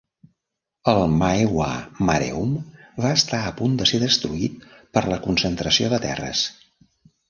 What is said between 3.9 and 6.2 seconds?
ser destruït per la concentració de